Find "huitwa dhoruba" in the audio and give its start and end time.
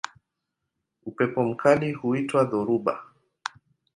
1.93-3.03